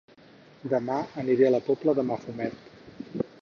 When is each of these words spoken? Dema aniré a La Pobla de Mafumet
Dema 0.71 0.95
aniré 1.23 1.47
a 1.49 1.51
La 1.57 1.61
Pobla 1.67 1.95
de 2.01 2.07
Mafumet 2.09 2.73